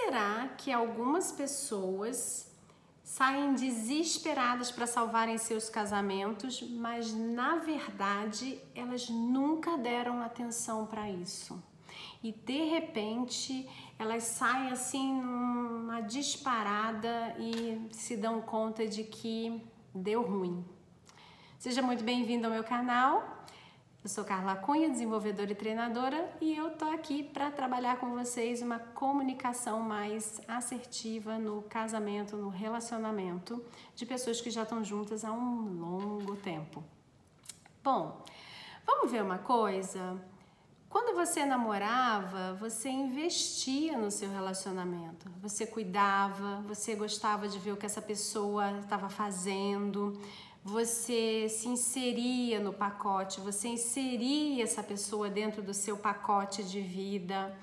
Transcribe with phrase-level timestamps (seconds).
[0.00, 2.46] será que algumas pessoas
[3.02, 11.62] saem desesperadas para salvarem seus casamentos, mas na verdade elas nunca deram atenção para isso?
[12.22, 13.68] E de repente
[13.98, 19.62] elas saem assim numa disparada e se dão conta de que
[19.94, 20.64] deu ruim.
[21.58, 23.45] Seja muito bem-vindo ao meu canal.
[24.06, 28.62] Eu sou Carla Cunha, desenvolvedora e treinadora, e eu tô aqui para trabalhar com vocês
[28.62, 33.60] uma comunicação mais assertiva no casamento, no relacionamento
[33.96, 36.84] de pessoas que já estão juntas há um longo tempo.
[37.82, 38.22] Bom,
[38.86, 40.16] vamos ver uma coisa?
[40.88, 45.28] Quando você namorava, você investia no seu relacionamento.
[45.42, 50.16] Você cuidava, você gostava de ver o que essa pessoa estava fazendo,
[50.66, 57.56] você se inseria no pacote, você inseria essa pessoa dentro do seu pacote de vida,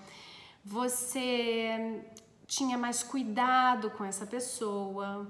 [0.64, 2.02] você
[2.48, 5.28] tinha mais cuidado com essa pessoa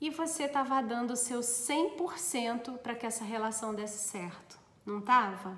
[0.00, 5.56] e você estava dando o seu 100% para que essa relação desse certo, não estava?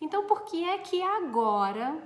[0.00, 1.96] Então, por que é que agora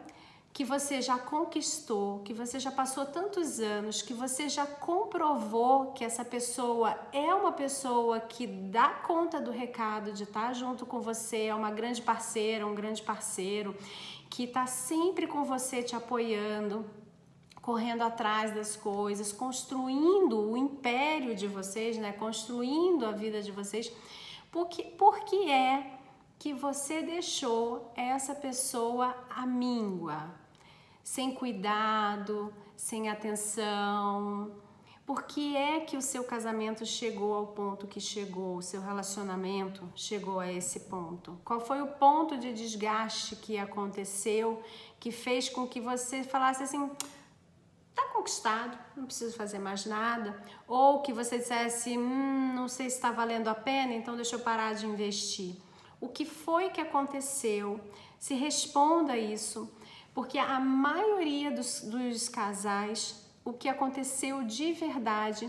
[0.57, 6.03] que você já conquistou, que você já passou tantos anos, que você já comprovou que
[6.03, 11.45] essa pessoa é uma pessoa que dá conta do recado de estar junto com você,
[11.49, 13.77] é uma grande parceira, um grande parceiro,
[14.31, 16.87] que está sempre com você te apoiando,
[17.61, 22.13] correndo atrás das coisas, construindo o império de vocês, né?
[22.13, 23.93] Construindo a vida de vocês.
[24.51, 25.99] Porque, porque é
[26.39, 30.46] que você deixou essa pessoa amíngua?
[31.07, 34.51] Sem cuidado, sem atenção?
[35.07, 39.89] Por que é que o seu casamento chegou ao ponto que chegou, o seu relacionamento
[39.95, 41.39] chegou a esse ponto?
[41.45, 44.61] Qual foi o ponto de desgaste que aconteceu
[44.99, 46.91] que fez com que você falasse assim:
[47.95, 50.43] tá conquistado, não preciso fazer mais nada?
[50.67, 54.41] Ou que você dissesse: hum, não sei se está valendo a pena, então deixa eu
[54.41, 55.55] parar de investir.
[56.01, 57.81] O que foi que aconteceu?
[58.19, 59.71] Se responda isso
[60.17, 65.47] porque a maioria dos, dos casais, o que aconteceu de verdade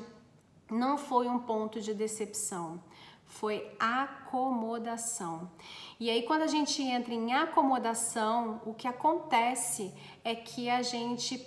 [0.69, 2.83] não foi um ponto de decepção,
[3.23, 5.49] foi acomodação.
[5.97, 11.41] E aí, quando a gente entra em acomodação, o que acontece é que a gente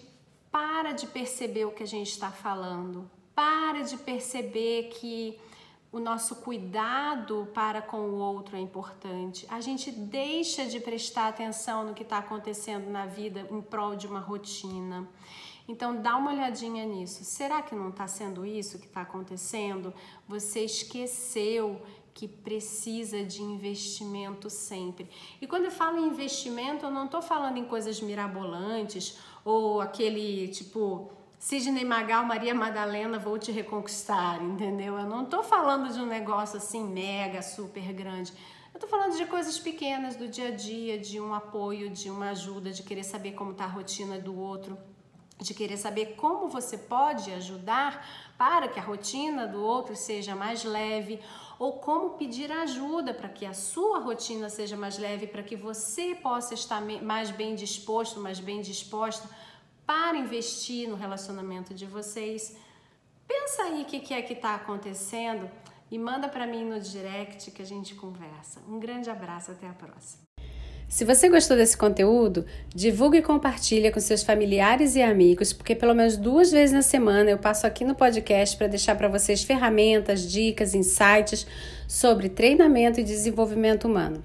[0.51, 5.39] para de perceber o que a gente está falando, para de perceber que
[5.93, 9.45] o nosso cuidado para com o outro é importante.
[9.49, 14.07] A gente deixa de prestar atenção no que está acontecendo na vida em prol de
[14.07, 15.09] uma rotina.
[15.67, 17.25] Então dá uma olhadinha nisso.
[17.25, 19.93] Será que não está sendo isso que está acontecendo?
[20.29, 21.83] Você esqueceu
[22.15, 25.09] que precisa de investimento sempre.
[25.41, 30.49] E quando eu falo em investimento, eu não estou falando em coisas mirabolantes ou aquele
[30.49, 34.99] tipo Sidney Magal, Maria Madalena, vou te reconquistar, entendeu?
[34.99, 38.31] Eu não tô falando de um negócio assim mega, super grande.
[38.75, 42.29] Eu tô falando de coisas pequenas do dia a dia, de um apoio, de uma
[42.33, 44.77] ajuda, de querer saber como tá a rotina do outro,
[45.39, 50.63] de querer saber como você pode ajudar para que a rotina do outro seja mais
[50.63, 51.21] leve,
[51.59, 56.15] ou como pedir ajuda para que a sua rotina seja mais leve, para que você
[56.15, 59.27] possa estar mais bem disposto, mais bem disposta
[59.91, 62.57] para investir no relacionamento de vocês.
[63.27, 65.51] Pensa aí o que, que é que está acontecendo
[65.91, 68.61] e manda para mim no direct que a gente conversa.
[68.69, 70.23] Um grande abraço, até a próxima.
[70.89, 75.95] Se você gostou desse conteúdo, divulgue e compartilhe com seus familiares e amigos, porque pelo
[75.95, 80.31] menos duas vezes na semana eu passo aqui no podcast para deixar para vocês ferramentas,
[80.31, 81.49] dicas, insights
[81.89, 84.23] sobre treinamento e desenvolvimento humano.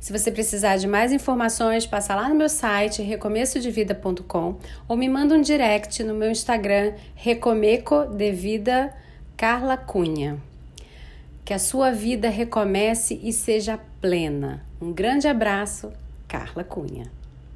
[0.00, 4.56] Se você precisar de mais informações, passa lá no meu site recomeçodevida.com
[4.88, 8.94] ou me manda um direct no meu Instagram Recomeco de Vida
[9.36, 10.38] Carla Cunha.
[11.44, 14.64] Que a sua vida recomece e seja plena.
[14.80, 15.92] Um grande abraço,
[16.28, 17.10] Carla Cunha.